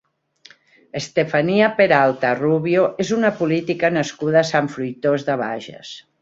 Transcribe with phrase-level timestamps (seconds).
[0.99, 5.95] Estefanía Peralta Rubio és una política nascuda a Sant Fruitós de Bages.